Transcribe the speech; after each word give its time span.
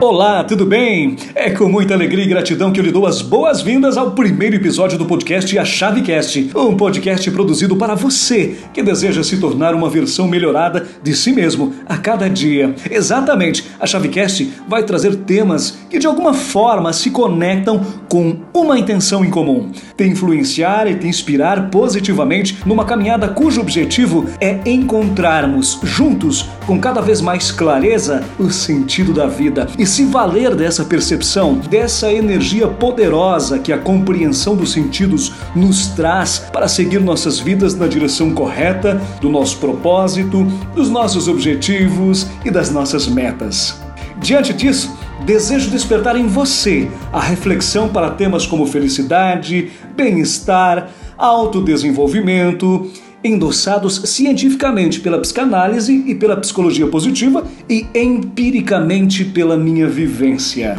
Olá, 0.00 0.44
tudo 0.44 0.64
bem? 0.64 1.16
É 1.34 1.50
com 1.50 1.68
muita 1.68 1.92
alegria 1.92 2.24
e 2.24 2.28
gratidão 2.28 2.70
que 2.70 2.78
eu 2.78 2.84
lhe 2.84 2.92
dou 2.92 3.04
as 3.04 3.20
boas-vindas 3.20 3.96
ao 3.96 4.12
primeiro 4.12 4.54
episódio 4.54 4.96
do 4.96 5.04
podcast 5.04 5.58
A 5.58 5.64
Chavecast, 5.64 6.52
um 6.54 6.76
podcast 6.76 7.28
produzido 7.32 7.76
para 7.76 7.96
você 7.96 8.58
que 8.72 8.80
deseja 8.80 9.24
se 9.24 9.38
tornar 9.38 9.74
uma 9.74 9.90
versão 9.90 10.28
melhorada 10.28 10.86
de 11.02 11.16
si 11.16 11.32
mesmo 11.32 11.74
a 11.84 11.96
cada 11.98 12.30
dia. 12.30 12.76
Exatamente, 12.88 13.64
a 13.80 13.88
Chavecast 13.88 14.48
vai 14.68 14.84
trazer 14.84 15.16
temas 15.16 15.76
que 15.90 15.98
de 15.98 16.06
alguma 16.06 16.32
forma 16.32 16.92
se 16.92 17.10
conectam 17.10 17.84
com 18.08 18.36
uma 18.54 18.78
intenção 18.78 19.24
em 19.24 19.30
comum: 19.30 19.72
te 19.96 20.04
influenciar 20.04 20.86
e 20.86 20.94
te 20.94 21.08
inspirar 21.08 21.70
positivamente 21.70 22.56
numa 22.64 22.84
caminhada 22.84 23.26
cujo 23.26 23.60
objetivo 23.60 24.26
é 24.40 24.60
encontrarmos 24.64 25.80
juntos, 25.82 26.48
com 26.68 26.78
cada 26.78 27.00
vez 27.00 27.20
mais 27.20 27.50
clareza, 27.50 28.22
o 28.38 28.48
sentido 28.48 29.12
da 29.12 29.26
vida 29.26 29.66
se 29.88 30.04
valer 30.04 30.54
dessa 30.54 30.84
percepção, 30.84 31.54
dessa 31.54 32.12
energia 32.12 32.68
poderosa 32.68 33.58
que 33.58 33.72
a 33.72 33.78
compreensão 33.78 34.54
dos 34.54 34.72
sentidos 34.72 35.32
nos 35.56 35.88
traz 35.88 36.38
para 36.52 36.68
seguir 36.68 37.00
nossas 37.00 37.40
vidas 37.40 37.74
na 37.74 37.86
direção 37.86 38.32
correta 38.32 39.00
do 39.20 39.30
nosso 39.30 39.56
propósito, 39.58 40.44
dos 40.74 40.90
nossos 40.90 41.26
objetivos 41.26 42.26
e 42.44 42.50
das 42.50 42.70
nossas 42.70 43.08
metas. 43.08 43.80
Diante 44.20 44.52
disso, 44.52 44.96
desejo 45.24 45.70
despertar 45.70 46.16
em 46.16 46.26
você 46.26 46.88
a 47.12 47.20
reflexão 47.20 47.88
para 47.88 48.10
temas 48.10 48.46
como 48.46 48.66
felicidade, 48.66 49.70
bem-estar, 49.96 50.90
autodesenvolvimento 51.16 52.90
endossados 53.22 54.02
cientificamente 54.04 55.00
pela 55.00 55.18
psicanálise 55.20 56.04
e 56.06 56.14
pela 56.14 56.36
psicologia 56.36 56.86
positiva 56.86 57.44
e 57.68 57.86
empiricamente 57.94 59.24
pela 59.24 59.56
minha 59.56 59.88
vivência. 59.88 60.76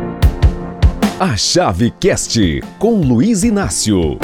A 1.20 1.36
Chave 1.36 1.94
Cast 2.00 2.62
com 2.78 3.02
Luiz 3.02 3.44
Inácio. 3.44 4.18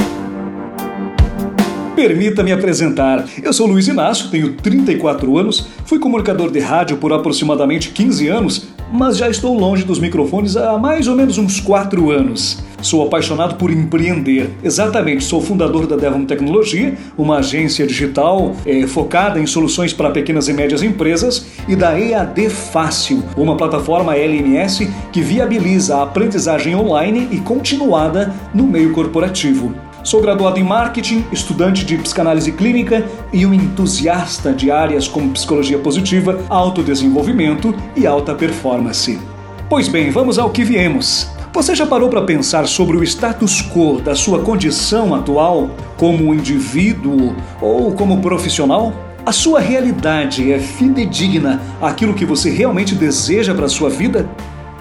Permita-me 1.95 2.51
apresentar. 2.51 3.25
Eu 3.41 3.53
sou 3.53 3.67
Luiz 3.67 3.87
Inácio, 3.87 4.29
tenho 4.29 4.53
34 4.53 5.37
anos, 5.37 5.67
fui 5.85 5.97
comunicador 5.97 6.51
de 6.51 6.59
rádio 6.59 6.97
por 6.97 7.13
aproximadamente 7.13 7.91
15 7.91 8.27
anos, 8.27 8.67
mas 8.91 9.17
já 9.17 9.29
estou 9.29 9.57
longe 9.57 9.83
dos 9.83 9.99
microfones 9.99 10.55
há 10.55 10.77
mais 10.77 11.07
ou 11.07 11.15
menos 11.15 11.37
uns 11.37 11.59
4 11.59 12.11
anos. 12.11 12.63
Sou 12.81 13.03
apaixonado 13.03 13.55
por 13.55 13.71
empreender. 13.71 14.51
Exatamente, 14.63 15.23
sou 15.23 15.41
fundador 15.41 15.87
da 15.87 15.95
Devon 15.95 16.25
Tecnologia, 16.25 16.95
uma 17.17 17.37
agência 17.37 17.87
digital 17.87 18.55
é, 18.65 18.85
focada 18.85 19.39
em 19.39 19.47
soluções 19.47 19.91
para 19.91 20.11
pequenas 20.11 20.47
e 20.47 20.53
médias 20.53 20.83
empresas, 20.83 21.45
e 21.67 21.75
da 21.75 21.99
EAD 21.99 22.49
Fácil, 22.49 23.23
uma 23.35 23.57
plataforma 23.57 24.15
LMS 24.15 24.87
que 25.11 25.21
viabiliza 25.21 25.97
a 25.97 26.03
aprendizagem 26.03 26.75
online 26.75 27.27
e 27.31 27.37
continuada 27.39 28.33
no 28.53 28.65
meio 28.67 28.91
corporativo. 28.93 29.73
Sou 30.05 30.21
graduado 30.21 30.59
em 30.59 30.63
marketing, 30.63 31.25
estudante 31.31 31.83
de 31.83 31.97
psicanálise 31.97 32.51
clínica 32.51 33.09
e 33.33 33.43
um 33.43 33.51
entusiasta 33.51 34.53
de 34.53 34.69
áreas 34.69 35.07
como 35.07 35.31
psicologia 35.31 35.79
positiva, 35.79 36.45
autodesenvolvimento 36.47 37.73
e 37.95 38.05
alta 38.05 38.35
performance. 38.35 39.19
Pois 39.67 39.87
bem, 39.87 40.11
vamos 40.11 40.37
ao 40.37 40.51
que 40.51 40.63
viemos. 40.63 41.27
Você 41.51 41.73
já 41.73 41.87
parou 41.87 42.07
para 42.07 42.21
pensar 42.21 42.67
sobre 42.67 42.95
o 42.95 43.03
status 43.03 43.63
quo 43.63 43.99
da 43.99 44.13
sua 44.13 44.43
condição 44.43 45.15
atual 45.15 45.71
como 45.97 46.35
indivíduo 46.35 47.35
ou 47.59 47.91
como 47.93 48.21
profissional? 48.21 48.93
A 49.25 49.31
sua 49.31 49.59
realidade 49.59 50.53
é 50.53 50.59
fidedigna 50.59 51.59
àquilo 51.81 52.13
que 52.13 52.25
você 52.25 52.51
realmente 52.51 52.93
deseja 52.93 53.55
para 53.55 53.65
a 53.65 53.69
sua 53.69 53.89
vida? 53.89 54.29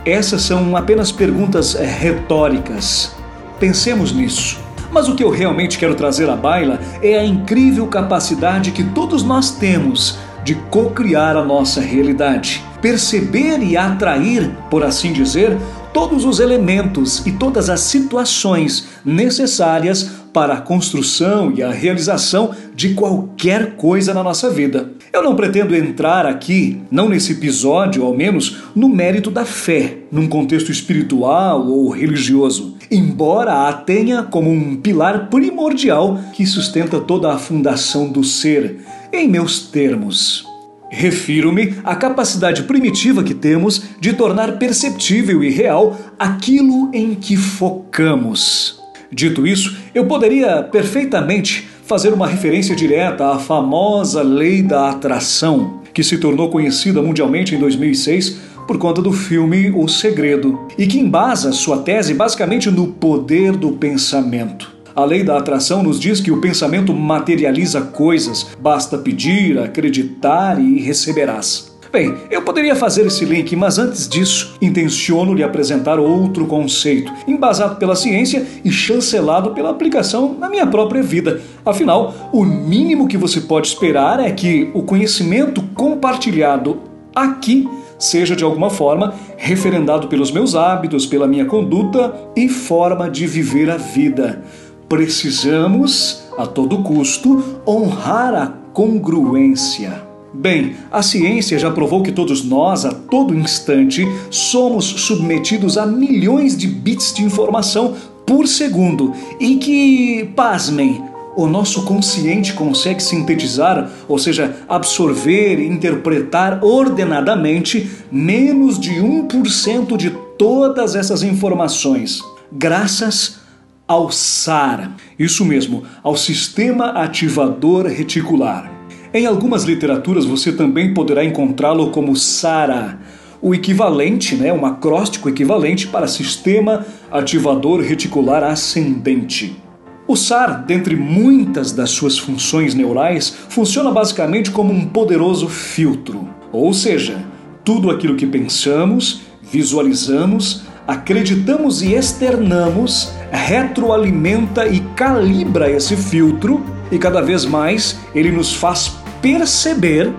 Essas 0.05 0.43
são 0.43 0.77
apenas 0.77 1.11
perguntas 1.11 1.73
retóricas. 1.73 3.17
Pensemos 3.59 4.13
nisso. 4.13 4.64
Mas 4.95 5.09
o 5.09 5.17
que 5.17 5.25
eu 5.25 5.29
realmente 5.29 5.77
quero 5.77 5.97
trazer 5.97 6.31
à 6.31 6.37
baila 6.37 6.79
é 7.03 7.19
a 7.19 7.25
incrível 7.25 7.85
capacidade 7.89 8.71
que 8.71 8.85
todos 8.85 9.25
nós 9.25 9.51
temos 9.51 10.17
de 10.45 10.55
co-criar 10.71 11.37
a 11.37 11.45
nossa 11.45 11.81
realidade, 11.81 12.63
perceber 12.81 13.59
e 13.61 13.77
atrair, 13.77 14.49
por 14.71 14.85
assim 14.85 15.13
dizer, 15.13 15.59
todos 15.93 16.25
os 16.25 16.39
elementos 16.39 17.27
e 17.27 17.33
todas 17.33 17.69
as 17.69 17.81
situações 17.81 18.87
necessárias 19.05 20.11
para 20.33 20.55
a 20.55 20.61
construção 20.61 21.53
e 21.55 21.63
a 21.63 21.71
realização 21.71 22.55
de 22.75 22.95
qualquer 22.95 23.77
coisa 23.77 24.13
na 24.13 24.23
nossa 24.23 24.51
vida. 24.51 24.91
Eu 25.13 25.23
não 25.23 25.37
pretendo 25.37 25.77
entrar 25.77 26.27
aqui, 26.27 26.83
não 26.91 27.09
nesse 27.09 27.33
episódio 27.33 28.05
ao 28.05 28.13
menos, 28.13 28.65
no 28.75 28.89
mérito 28.89 29.31
da 29.31 29.45
fé, 29.45 29.99
num 30.11 30.29
contexto 30.29 30.73
espiritual 30.73 31.69
ou 31.69 31.89
religioso, 31.89 32.74
embora 32.91 33.69
a 33.69 33.73
tenha 33.73 34.23
como 34.23 34.51
um 34.51 34.77
pilar 34.77 35.29
primordial 35.29 36.19
que 36.33 36.47
sustenta 36.47 37.01
toda 37.01 37.33
a 37.33 37.39
fundação 37.39 38.09
do 38.11 38.23
ser, 38.25 38.81
em 39.13 39.29
meus 39.29 39.61
termos. 39.61 40.47
Refiro-me 40.91 41.75
à 41.83 41.97
capacidade 41.97 42.63
primitiva 42.65 43.25
que 43.25 43.35
temos 43.35 43.83
de 44.01 44.13
tornar 44.13 44.59
perceptível 44.59 45.43
e 45.43 45.51
real 45.51 45.97
aquilo 46.19 46.91
em 46.93 47.15
que 47.15 47.37
focamos. 47.37 48.81
Dito 49.11 49.47
isso, 49.47 49.77
eu 49.95 50.07
poderia 50.07 50.63
perfeitamente 50.63 51.69
fazer 51.85 52.13
uma 52.13 52.27
referência 52.27 52.75
direta 52.75 53.29
à 53.29 53.39
famosa 53.39 54.23
lei 54.23 54.63
da 54.63 54.91
atração, 54.91 55.83
que 55.93 56.03
se 56.03 56.19
tornou 56.19 56.49
conhecida 56.51 57.03
mundialmente 57.03 57.55
em 57.55 57.59
2006 57.59 58.54
por 58.67 58.79
conta 58.79 59.03
do 59.03 59.13
filme 59.13 59.71
O 59.71 59.89
Segredo, 59.89 60.67
e 60.79 60.87
que 60.87 60.99
embasa 60.99 61.53
sua 61.53 61.79
tese 61.79 62.15
basicamente 62.15 62.71
no 62.71 62.89
poder 62.89 63.53
do 63.53 63.73
pensamento. 63.73 64.73
A 64.95 65.05
lei 65.05 65.25
da 65.25 65.37
atração 65.37 65.83
nos 65.83 65.99
diz 65.99 66.21
que 66.21 66.31
o 66.31 66.41
pensamento 66.41 66.95
materializa 66.95 67.81
coisas, 67.81 68.47
basta 68.61 68.97
pedir, 68.97 69.59
acreditar 69.59 70.61
e 70.61 70.81
receberás. 70.81 71.75
Bem, 71.95 72.13
eu 72.29 72.43
poderia 72.43 72.75
fazer 72.75 73.07
esse 73.07 73.25
link, 73.25 73.55
mas 73.55 73.79
antes 73.79 74.09
disso, 74.09 74.57
intenciono 74.61 75.33
lhe 75.33 75.45
apresentar 75.45 76.01
outro 76.01 76.45
conceito, 76.45 77.13
embasado 77.27 77.77
pela 77.77 77.95
ciência 77.95 78.45
e 78.65 78.71
chancelado 78.73 79.51
pela 79.51 79.71
aplicação 79.71 80.37
na 80.39 80.49
minha 80.49 80.67
própria 80.67 81.03
vida. 81.03 81.41
Afinal, 81.65 82.31
o 82.33 82.45
mínimo 82.45 83.07
que 83.07 83.17
você 83.17 83.41
pode 83.41 83.69
esperar 83.69 84.19
é 84.19 84.31
que 84.33 84.71
o 84.75 84.83
conhecimento 84.83 85.63
compartilhado 85.75 86.81
aqui 87.15 87.69
seja 87.99 88.35
de 88.35 88.45
alguma 88.45 88.71
forma 88.71 89.15
referendado 89.37 90.09
pelos 90.09 90.31
meus 90.31 90.55
hábitos, 90.55 91.07
pela 91.07 91.27
minha 91.27 91.45
conduta 91.45 92.15
e 92.37 92.49
forma 92.49 93.11
de 93.11 93.27
viver 93.27 93.71
a 93.71 93.77
vida. 93.77 94.43
Precisamos, 94.89 96.25
a 96.37 96.47
todo 96.47 96.83
custo, 96.83 97.61
honrar 97.67 98.35
a 98.35 98.47
congruência. 98.73 100.03
Bem, 100.33 100.75
a 100.91 101.01
ciência 101.01 101.59
já 101.59 101.71
provou 101.71 102.03
que 102.03 102.11
todos 102.11 102.45
nós, 102.45 102.85
a 102.85 102.93
todo 102.93 103.35
instante, 103.35 104.05
somos 104.31 104.85
submetidos 104.85 105.79
a 105.79 105.87
milhões 105.87 106.57
de 106.57 106.67
bits 106.67 107.15
de 107.15 107.23
informação 107.23 107.95
por 108.27 108.49
segundo 108.49 109.13
e 109.39 109.57
que, 109.57 110.29
pasmem, 110.35 111.01
o 111.37 111.47
nosso 111.47 111.85
consciente 111.85 112.53
consegue 112.53 113.03
sintetizar, 113.03 113.91
ou 114.09 114.19
seja, 114.19 114.57
absorver 114.69 115.59
e 115.59 115.67
interpretar 115.67 116.65
ordenadamente 116.65 117.91
menos 118.11 118.79
de 118.79 118.93
1% 118.93 119.97
de 119.97 120.11
todas 120.39 120.95
essas 120.95 121.23
informações, 121.23 122.21
graças 122.53 123.41
ao 123.87 124.11
SAR, 124.11 124.97
isso 125.19 125.45
mesmo, 125.45 125.85
ao 126.03 126.17
Sistema 126.17 126.87
Ativador 126.91 127.87
Reticular. 127.87 128.73
Em 129.13 129.27
algumas 129.27 129.65
literaturas 129.65 130.25
você 130.25 130.51
também 130.53 130.93
poderá 130.95 131.25
encontrá-lo 131.25 131.91
como 131.91 132.17
SARA, 132.17 132.99
o 133.41 133.55
equivalente, 133.55 134.35
né, 134.35 134.53
um 134.53 134.65
acróstico 134.65 135.29
equivalente 135.29 135.87
para 135.87 136.07
Sistema 136.07 136.87
Ativador 137.11 137.81
Reticular 137.81 138.43
Ascendente. 138.43 139.64
O 140.07 140.17
SAR, 140.17 140.65
dentre 140.67 140.95
muitas 140.95 141.73
das 141.73 141.89
suas 141.89 142.19
funções 142.19 142.75
neurais, 142.75 143.35
funciona 143.49 143.91
basicamente 143.91 144.51
como 144.51 144.71
um 144.71 144.85
poderoso 144.85 145.49
filtro, 145.49 146.29
ou 146.53 146.75
seja, 146.75 147.25
tudo 147.65 147.91
aquilo 147.91 148.15
que 148.15 148.27
pensamos, 148.27 149.23
visualizamos, 149.43 150.65
acreditamos 150.87 151.81
e 151.81 151.95
externamos 151.95 153.15
retroalimenta 153.33 154.67
e 154.67 154.81
calibra 154.95 155.71
esse 155.71 155.97
filtro 155.97 156.63
e 156.93 156.99
cada 156.99 157.23
vez 157.23 157.47
mais 157.47 157.99
ele 158.15 158.31
nos 158.31 158.55
faz 158.55 158.97
perceber 159.23 160.13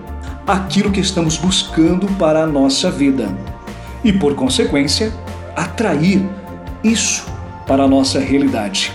aquilo 0.48 0.92
que 0.92 1.00
estamos 1.00 1.38
buscando 1.38 2.08
para 2.18 2.44
a 2.44 2.48
nossa 2.48 2.90
vida 2.90 3.30
e, 4.04 4.12
por 4.12 4.34
consequência, 4.34 5.14
atrair 5.56 6.28
isso 6.84 7.24
para 7.68 7.84
a 7.84 7.88
nossa 7.88 8.20
realidade. 8.20 8.92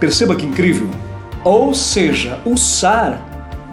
Perceba 0.00 0.34
que 0.34 0.46
incrível! 0.46 0.88
Ou 1.44 1.74
seja, 1.74 2.40
o 2.46 2.56
SAR 2.56 3.22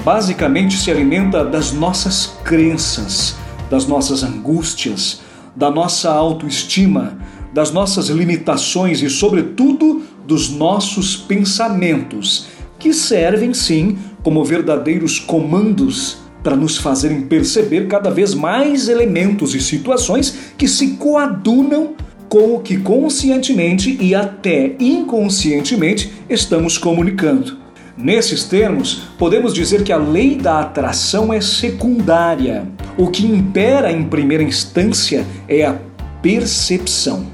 basicamente 0.03 0.75
se 0.77 0.91
alimenta 0.91 1.43
das 1.43 1.71
nossas 1.71 2.37
crenças, 2.43 3.37
das 3.69 3.87
nossas 3.87 4.23
angústias, 4.23 5.21
da 5.55 5.71
nossa 5.71 6.11
autoestima, 6.11 7.17
das 7.53 7.71
nossas 7.71 8.09
limitações 8.09 9.01
e, 9.01 9.09
sobretudo, 9.09 10.03
dos 10.27 10.49
nossos 10.49 11.15
pensamentos, 11.15 12.47
que 12.77 12.93
servem 12.93 13.53
sim 13.53 13.97
como 14.21 14.43
verdadeiros 14.43 15.19
comandos 15.19 16.17
para 16.43 16.57
nos 16.57 16.77
fazerem 16.77 17.21
perceber 17.21 17.87
cada 17.87 18.11
vez 18.11 18.33
mais 18.33 18.89
elementos 18.89 19.55
e 19.55 19.61
situações 19.61 20.53
que 20.57 20.67
se 20.67 20.89
coadunam 20.95 21.95
com 22.29 22.55
o 22.55 22.59
que 22.59 22.77
conscientemente 22.77 23.97
e 24.01 24.13
até 24.13 24.75
inconscientemente 24.79 26.11
estamos 26.29 26.77
comunicando. 26.77 27.57
Nesses 27.97 28.43
termos, 28.43 29.07
podemos 29.17 29.53
dizer 29.53 29.83
que 29.83 29.91
a 29.91 29.97
lei 29.97 30.35
da 30.35 30.59
atração 30.59 31.33
é 31.33 31.41
secundária. 31.41 32.67
O 32.97 33.07
que 33.07 33.25
impera 33.25 33.91
em 33.91 34.03
primeira 34.03 34.43
instância 34.43 35.25
é 35.47 35.65
a 35.65 35.79
percepção. 36.21 37.25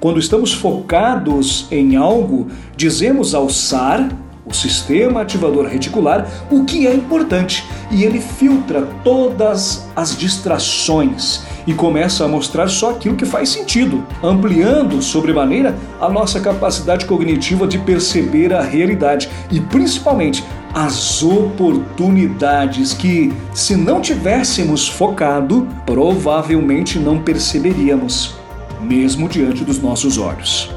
Quando 0.00 0.18
estamos 0.18 0.52
focados 0.52 1.66
em 1.70 1.96
algo, 1.96 2.46
dizemos 2.76 3.34
ao 3.34 3.50
SAR 3.50 4.08
o 4.48 4.54
sistema 4.54 5.22
ativador 5.22 5.66
reticular, 5.66 6.26
o 6.50 6.64
que 6.64 6.86
é 6.86 6.94
importante, 6.94 7.64
e 7.90 8.04
ele 8.04 8.20
filtra 8.20 8.82
todas 9.04 9.88
as 9.94 10.16
distrações 10.16 11.42
e 11.66 11.74
começa 11.74 12.24
a 12.24 12.28
mostrar 12.28 12.68
só 12.68 12.90
aquilo 12.90 13.14
que 13.14 13.26
faz 13.26 13.50
sentido, 13.50 14.02
ampliando 14.22 15.02
sobremaneira 15.02 15.76
a 16.00 16.08
nossa 16.08 16.40
capacidade 16.40 17.04
cognitiva 17.04 17.66
de 17.66 17.78
perceber 17.78 18.54
a 18.54 18.62
realidade 18.62 19.28
e 19.50 19.60
principalmente 19.60 20.42
as 20.72 21.22
oportunidades 21.22 22.94
que, 22.94 23.32
se 23.52 23.76
não 23.76 24.00
tivéssemos 24.00 24.88
focado, 24.88 25.68
provavelmente 25.84 26.98
não 26.98 27.18
perceberíamos, 27.18 28.34
mesmo 28.80 29.28
diante 29.28 29.64
dos 29.64 29.80
nossos 29.82 30.16
olhos. 30.16 30.70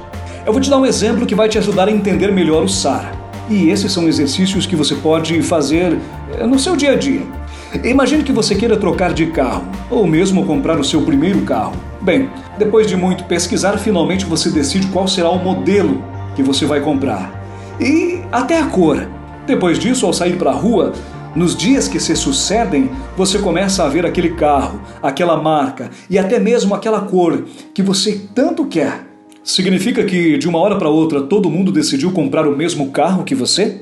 Eu 0.45 0.51
vou 0.51 0.61
te 0.61 0.69
dar 0.69 0.77
um 0.77 0.85
exemplo 0.85 1.25
que 1.25 1.35
vai 1.35 1.47
te 1.47 1.57
ajudar 1.57 1.87
a 1.87 1.91
entender 1.91 2.31
melhor 2.31 2.63
o 2.63 2.69
SAR. 2.69 3.20
E 3.49 3.69
esses 3.69 3.91
são 3.91 4.07
exercícios 4.07 4.65
que 4.65 4.75
você 4.75 4.95
pode 4.95 5.41
fazer 5.41 5.97
eh, 6.37 6.45
no 6.45 6.57
seu 6.57 6.75
dia 6.75 6.93
a 6.93 6.95
dia. 6.95 7.21
Imagine 7.83 8.23
que 8.23 8.31
você 8.31 8.53
queira 8.53 8.75
trocar 8.75 9.13
de 9.13 9.27
carro, 9.27 9.63
ou 9.89 10.05
mesmo 10.05 10.45
comprar 10.45 10.79
o 10.79 10.83
seu 10.83 11.01
primeiro 11.03 11.41
carro. 11.41 11.73
Bem, 12.01 12.29
depois 12.57 12.87
de 12.87 12.97
muito 12.97 13.23
pesquisar, 13.23 13.77
finalmente 13.77 14.25
você 14.25 14.49
decide 14.49 14.87
qual 14.87 15.07
será 15.07 15.29
o 15.29 15.41
modelo 15.41 16.03
que 16.35 16.43
você 16.43 16.65
vai 16.65 16.81
comprar. 16.81 17.31
E 17.79 18.21
até 18.31 18.59
a 18.59 18.65
cor. 18.65 19.07
Depois 19.47 19.79
disso, 19.79 20.05
ao 20.05 20.13
sair 20.13 20.37
para 20.37 20.51
a 20.51 20.55
rua, 20.55 20.93
nos 21.33 21.55
dias 21.55 21.87
que 21.87 21.99
se 21.99 22.15
sucedem, 22.15 22.89
você 23.15 23.39
começa 23.39 23.83
a 23.83 23.89
ver 23.89 24.05
aquele 24.05 24.31
carro, 24.31 24.81
aquela 25.01 25.41
marca 25.41 25.89
e 26.09 26.19
até 26.19 26.39
mesmo 26.39 26.75
aquela 26.75 27.01
cor 27.01 27.45
que 27.73 27.81
você 27.81 28.21
tanto 28.35 28.65
quer. 28.65 29.10
Significa 29.43 30.03
que 30.03 30.37
de 30.37 30.47
uma 30.47 30.59
hora 30.59 30.77
para 30.77 30.89
outra 30.89 31.21
todo 31.21 31.49
mundo 31.49 31.71
decidiu 31.71 32.11
comprar 32.11 32.47
o 32.47 32.55
mesmo 32.55 32.91
carro 32.91 33.23
que 33.23 33.33
você? 33.33 33.81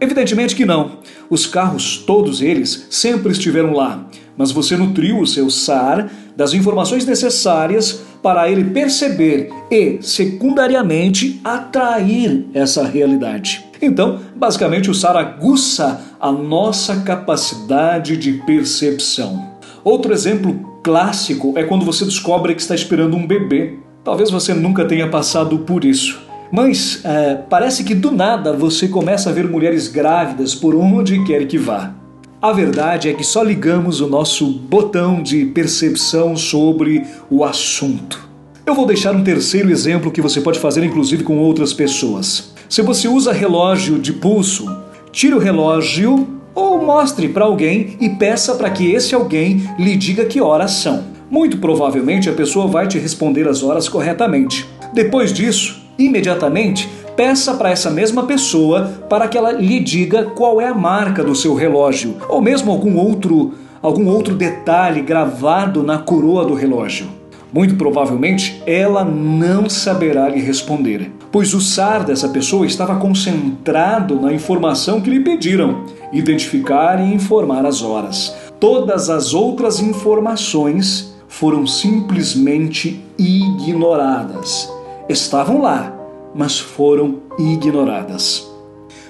Evidentemente 0.00 0.54
que 0.54 0.66
não. 0.66 0.98
Os 1.30 1.46
carros, 1.46 1.98
todos 1.98 2.42
eles, 2.42 2.86
sempre 2.90 3.32
estiveram 3.32 3.72
lá, 3.72 4.06
mas 4.36 4.50
você 4.50 4.76
nutriu 4.76 5.20
o 5.20 5.26
seu 5.26 5.48
SAR 5.48 6.10
das 6.36 6.52
informações 6.52 7.06
necessárias 7.06 8.02
para 8.22 8.50
ele 8.50 8.64
perceber 8.64 9.50
e, 9.70 9.98
secundariamente, 10.02 11.40
atrair 11.42 12.46
essa 12.52 12.84
realidade. 12.84 13.64
Então, 13.80 14.20
basicamente, 14.34 14.90
o 14.90 14.94
SAR 14.94 15.16
aguça 15.16 16.00
a 16.20 16.32
nossa 16.32 17.02
capacidade 17.02 18.16
de 18.16 18.32
percepção. 18.44 19.54
Outro 19.84 20.12
exemplo 20.12 20.80
clássico 20.82 21.54
é 21.56 21.62
quando 21.62 21.84
você 21.84 22.04
descobre 22.04 22.54
que 22.54 22.60
está 22.60 22.74
esperando 22.74 23.16
um 23.16 23.26
bebê. 23.26 23.78
Talvez 24.06 24.30
você 24.30 24.54
nunca 24.54 24.84
tenha 24.84 25.08
passado 25.08 25.58
por 25.58 25.84
isso. 25.84 26.20
Mas 26.52 27.00
é, 27.04 27.34
parece 27.50 27.82
que 27.82 27.92
do 27.92 28.12
nada 28.12 28.52
você 28.52 28.86
começa 28.86 29.30
a 29.30 29.32
ver 29.32 29.48
mulheres 29.48 29.88
grávidas 29.88 30.54
por 30.54 30.76
onde 30.76 31.24
quer 31.24 31.44
que 31.48 31.58
vá. 31.58 31.92
A 32.40 32.52
verdade 32.52 33.08
é 33.08 33.12
que 33.12 33.24
só 33.24 33.42
ligamos 33.42 34.00
o 34.00 34.06
nosso 34.06 34.46
botão 34.46 35.20
de 35.20 35.46
percepção 35.46 36.36
sobre 36.36 37.04
o 37.28 37.42
assunto. 37.42 38.28
Eu 38.64 38.76
vou 38.76 38.86
deixar 38.86 39.12
um 39.12 39.24
terceiro 39.24 39.72
exemplo 39.72 40.12
que 40.12 40.22
você 40.22 40.40
pode 40.40 40.60
fazer 40.60 40.84
inclusive 40.84 41.24
com 41.24 41.38
outras 41.38 41.72
pessoas. 41.72 42.54
Se 42.68 42.82
você 42.82 43.08
usa 43.08 43.32
relógio 43.32 43.98
de 43.98 44.12
pulso, 44.12 44.72
tire 45.10 45.34
o 45.34 45.40
relógio 45.40 46.28
ou 46.54 46.80
mostre 46.80 47.28
para 47.28 47.44
alguém 47.44 47.96
e 48.00 48.08
peça 48.10 48.54
para 48.54 48.70
que 48.70 48.88
esse 48.88 49.16
alguém 49.16 49.68
lhe 49.76 49.96
diga 49.96 50.24
que 50.26 50.40
horas 50.40 50.70
são. 50.70 51.15
Muito 51.30 51.58
provavelmente 51.58 52.30
a 52.30 52.32
pessoa 52.32 52.68
vai 52.68 52.86
te 52.86 52.98
responder 52.98 53.48
as 53.48 53.62
horas 53.62 53.88
corretamente. 53.88 54.66
Depois 54.92 55.32
disso, 55.32 55.82
imediatamente 55.98 56.88
peça 57.16 57.54
para 57.54 57.70
essa 57.70 57.90
mesma 57.90 58.24
pessoa 58.24 58.92
para 59.08 59.26
que 59.26 59.36
ela 59.36 59.50
lhe 59.50 59.80
diga 59.80 60.24
qual 60.24 60.60
é 60.60 60.68
a 60.68 60.74
marca 60.74 61.24
do 61.24 61.34
seu 61.34 61.54
relógio 61.54 62.16
ou 62.28 62.40
mesmo 62.40 62.70
algum 62.70 62.96
outro 62.98 63.54
algum 63.82 64.08
outro 64.08 64.34
detalhe 64.34 65.00
gravado 65.00 65.82
na 65.82 65.98
coroa 65.98 66.44
do 66.44 66.54
relógio. 66.54 67.06
Muito 67.52 67.76
provavelmente 67.76 68.60
ela 68.66 69.04
não 69.04 69.68
saberá 69.68 70.28
lhe 70.28 70.40
responder, 70.40 71.12
pois 71.30 71.54
o 71.54 71.60
SAR 71.60 72.04
dessa 72.04 72.28
pessoa 72.28 72.66
estava 72.66 72.96
concentrado 72.96 74.20
na 74.20 74.32
informação 74.32 75.00
que 75.00 75.08
lhe 75.08 75.20
pediram, 75.20 75.84
identificar 76.12 77.00
e 77.00 77.14
informar 77.14 77.64
as 77.64 77.80
horas. 77.80 78.34
Todas 78.58 79.08
as 79.08 79.32
outras 79.32 79.80
informações 79.80 81.15
foram 81.28 81.66
simplesmente 81.66 83.04
ignoradas. 83.18 84.70
Estavam 85.08 85.60
lá, 85.60 85.94
mas 86.34 86.58
foram 86.58 87.20
ignoradas. 87.38 88.46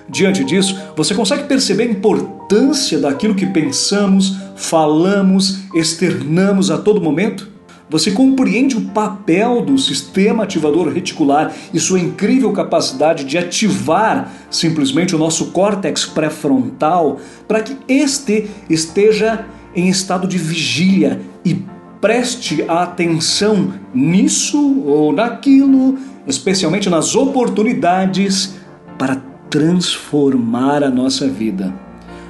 Diante 0.09 0.45
disso, 0.45 0.79
você 0.97 1.15
consegue 1.15 1.45
perceber 1.45 1.85
a 1.85 1.91
importância 1.91 2.99
daquilo 2.99 3.35
que 3.35 3.47
pensamos, 3.47 4.37
falamos, 4.55 5.61
externamos 5.75 6.71
a 6.71 6.79
todo 6.79 7.01
momento? 7.01 7.57
Você 7.89 8.11
compreende 8.11 8.77
o 8.77 8.87
papel 8.87 9.63
do 9.63 9.79
sistema 9.79 10.43
ativador 10.43 10.89
reticular 10.89 11.55
e 11.73 11.79
sua 11.79 12.01
incrível 12.01 12.53
capacidade 12.53 13.25
de 13.25 13.39
ativar 13.39 14.33
simplesmente 14.51 15.15
o 15.15 15.19
nosso 15.19 15.47
córtex 15.47 16.05
pré-frontal 16.05 17.19
para 17.47 17.61
que 17.61 17.77
este 17.89 18.51
esteja 18.69 19.47
em 19.75 19.89
estado 19.89 20.27
de 20.27 20.37
vigília 20.37 21.21
e 21.45 21.63
preste 22.00 22.64
atenção 22.69 23.72
nisso 23.94 24.82
ou 24.84 25.12
naquilo, 25.12 25.98
especialmente 26.26 26.91
nas 26.91 27.15
oportunidades 27.15 28.56
para 28.98 29.17
transformar 29.50 30.82
a 30.82 30.91
nossa 30.91 31.29
vida, 31.29 31.72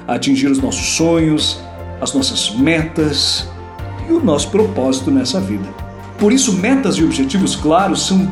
atingir 0.07 0.47
os 0.47 0.59
nossos 0.59 0.95
sonhos, 0.95 1.59
as 1.99 2.13
nossas 2.13 2.51
metas 2.55 3.47
e 4.07 4.13
o 4.13 4.23
nosso 4.23 4.49
propósito 4.49 5.11
nessa 5.11 5.39
vida. 5.39 5.67
Por 6.17 6.31
isso, 6.31 6.53
metas 6.53 6.95
e 6.95 7.03
objetivos 7.03 7.55
claros 7.55 8.07
são 8.07 8.31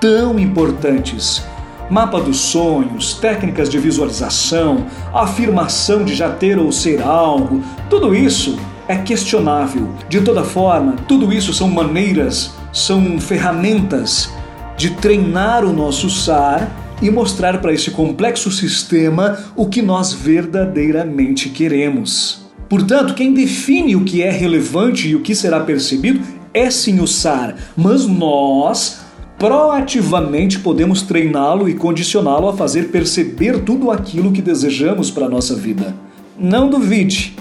tão 0.00 0.38
importantes. 0.38 1.42
Mapa 1.88 2.20
dos 2.20 2.38
sonhos, 2.38 3.14
técnicas 3.14 3.68
de 3.68 3.78
visualização, 3.78 4.86
afirmação 5.14 6.04
de 6.04 6.14
já 6.14 6.30
ter 6.30 6.58
ou 6.58 6.72
ser 6.72 7.00
algo, 7.00 7.62
tudo 7.88 8.14
isso 8.14 8.58
é 8.88 8.96
questionável. 8.96 9.88
De 10.08 10.20
toda 10.20 10.44
forma, 10.44 10.96
tudo 11.08 11.32
isso 11.32 11.52
são 11.52 11.68
maneiras, 11.68 12.52
são 12.72 13.18
ferramentas 13.20 14.30
de 14.76 14.90
treinar 14.90 15.64
o 15.64 15.72
nosso 15.72 16.08
SAR 16.10 16.70
e 17.00 17.10
mostrar 17.10 17.60
para 17.60 17.72
esse 17.72 17.90
complexo 17.90 18.50
sistema 18.50 19.38
o 19.54 19.66
que 19.66 19.82
nós 19.82 20.12
verdadeiramente 20.12 21.48
queremos. 21.48 22.46
Portanto, 22.68 23.14
quem 23.14 23.32
define 23.32 23.94
o 23.96 24.04
que 24.04 24.22
é 24.22 24.30
relevante 24.30 25.08
e 25.08 25.14
o 25.14 25.20
que 25.20 25.34
será 25.34 25.60
percebido 25.60 26.20
é 26.52 26.70
sim 26.70 27.00
o 27.00 27.06
SAR, 27.06 27.54
mas 27.76 28.06
nós 28.06 29.00
proativamente 29.38 30.58
podemos 30.58 31.02
treiná-lo 31.02 31.68
e 31.68 31.74
condicioná-lo 31.74 32.48
a 32.48 32.56
fazer 32.56 32.84
perceber 32.84 33.60
tudo 33.60 33.90
aquilo 33.90 34.32
que 34.32 34.40
desejamos 34.40 35.10
para 35.10 35.26
a 35.26 35.28
nossa 35.28 35.54
vida. 35.54 35.94
Não 36.38 36.68
duvide, 36.68 37.36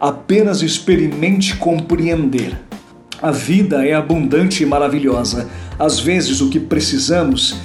apenas 0.00 0.62
experimente 0.62 1.56
compreender. 1.56 2.58
A 3.20 3.30
vida 3.30 3.86
é 3.86 3.92
abundante 3.92 4.62
e 4.62 4.66
maravilhosa. 4.66 5.46
Às 5.78 6.00
vezes, 6.00 6.40
o 6.40 6.48
que 6.48 6.58
precisamos 6.58 7.56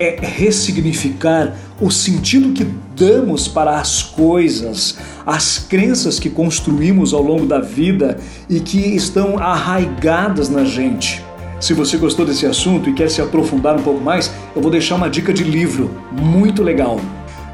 é 0.00 0.18
ressignificar 0.20 1.54
o 1.80 1.90
sentido 1.90 2.52
que 2.52 2.66
damos 2.96 3.46
para 3.46 3.78
as 3.78 4.02
coisas, 4.02 4.98
as 5.24 5.58
crenças 5.58 6.18
que 6.18 6.28
construímos 6.28 7.14
ao 7.14 7.22
longo 7.22 7.46
da 7.46 7.60
vida 7.60 8.18
e 8.50 8.58
que 8.58 8.78
estão 8.78 9.38
arraigadas 9.38 10.48
na 10.48 10.64
gente. 10.64 11.24
Se 11.60 11.72
você 11.72 11.96
gostou 11.96 12.26
desse 12.26 12.46
assunto 12.46 12.90
e 12.90 12.94
quer 12.94 13.08
se 13.08 13.22
aprofundar 13.22 13.76
um 13.76 13.82
pouco 13.82 14.00
mais, 14.00 14.30
eu 14.54 14.60
vou 14.60 14.70
deixar 14.70 14.96
uma 14.96 15.08
dica 15.08 15.32
de 15.32 15.44
livro 15.44 15.90
muito 16.12 16.62
legal. 16.64 17.00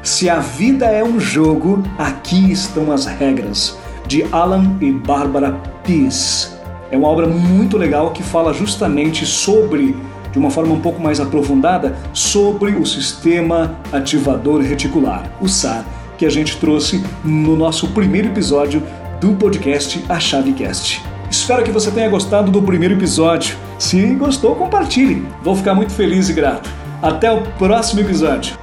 Se 0.01 0.27
a 0.27 0.39
vida 0.39 0.87
é 0.87 1.03
um 1.03 1.19
jogo, 1.19 1.83
aqui 1.97 2.51
estão 2.51 2.91
as 2.91 3.05
regras 3.05 3.77
de 4.13 4.23
Alan 4.31 4.77
e 4.79 4.91
Barbara 4.91 5.53
Pease. 5.83 6.49
É 6.91 6.97
uma 6.97 7.07
obra 7.07 7.25
muito 7.25 7.79
legal 7.79 8.11
que 8.11 8.21
fala 8.21 8.53
justamente 8.53 9.25
sobre, 9.25 9.95
de 10.31 10.37
uma 10.37 10.51
forma 10.51 10.71
um 10.71 10.79
pouco 10.79 11.01
mais 11.01 11.19
aprofundada, 11.19 11.97
sobre 12.13 12.73
o 12.73 12.85
sistema 12.85 13.75
ativador 13.91 14.61
reticular, 14.61 15.31
o 15.41 15.47
SAR, 15.47 15.83
que 16.15 16.27
a 16.27 16.29
gente 16.29 16.57
trouxe 16.57 17.03
no 17.23 17.55
nosso 17.55 17.87
primeiro 17.87 18.27
episódio 18.27 18.83
do 19.19 19.33
podcast 19.33 20.05
A 20.07 20.19
Chavecast. 20.19 21.01
Espero 21.27 21.63
que 21.63 21.71
você 21.71 21.89
tenha 21.89 22.07
gostado 22.07 22.51
do 22.51 22.61
primeiro 22.61 22.93
episódio. 22.93 23.57
Se 23.79 24.13
gostou, 24.13 24.55
compartilhe. 24.55 25.25
Vou 25.41 25.55
ficar 25.55 25.73
muito 25.73 25.91
feliz 25.91 26.29
e 26.29 26.33
grato. 26.33 26.69
Até 27.01 27.31
o 27.31 27.41
próximo 27.57 28.01
episódio. 28.01 28.55